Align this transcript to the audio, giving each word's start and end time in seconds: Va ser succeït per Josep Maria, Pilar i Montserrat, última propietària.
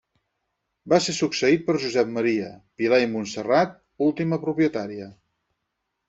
Va 0.91 0.97
ser 1.07 1.13
succeït 1.17 1.65
per 1.67 1.75
Josep 1.83 2.07
Maria, 2.15 2.47
Pilar 2.81 2.99
i 3.03 3.09
Montserrat, 3.11 3.75
última 4.07 4.41
propietària. 4.47 5.11